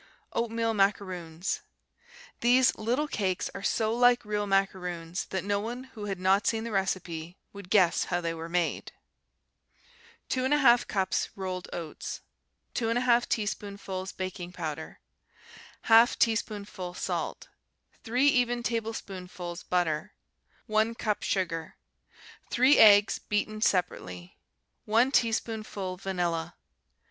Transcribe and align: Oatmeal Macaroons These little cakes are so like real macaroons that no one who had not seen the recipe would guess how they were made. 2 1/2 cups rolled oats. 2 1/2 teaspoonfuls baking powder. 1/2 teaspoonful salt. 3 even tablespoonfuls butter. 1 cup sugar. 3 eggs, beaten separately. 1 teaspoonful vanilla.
Oatmeal 0.33 0.73
Macaroons 0.73 1.61
These 2.39 2.75
little 2.75 3.07
cakes 3.07 3.51
are 3.53 3.61
so 3.61 3.93
like 3.93 4.25
real 4.25 4.47
macaroons 4.47 5.25
that 5.25 5.43
no 5.43 5.59
one 5.59 5.83
who 5.93 6.05
had 6.05 6.19
not 6.19 6.47
seen 6.47 6.63
the 6.63 6.71
recipe 6.71 7.37
would 7.53 7.69
guess 7.69 8.05
how 8.05 8.19
they 8.19 8.33
were 8.33 8.49
made. 8.49 8.93
2 10.29 10.41
1/2 10.47 10.87
cups 10.87 11.29
rolled 11.35 11.67
oats. 11.71 12.21
2 12.73 12.87
1/2 12.87 13.27
teaspoonfuls 13.29 14.11
baking 14.11 14.51
powder. 14.51 14.99
1/2 15.85 16.17
teaspoonful 16.17 16.95
salt. 16.95 17.49
3 18.03 18.25
even 18.25 18.63
tablespoonfuls 18.63 19.61
butter. 19.61 20.15
1 20.65 20.95
cup 20.95 21.21
sugar. 21.21 21.77
3 22.49 22.79
eggs, 22.79 23.19
beaten 23.19 23.61
separately. 23.61 24.35
1 24.85 25.11
teaspoonful 25.11 25.95
vanilla. 25.95 26.55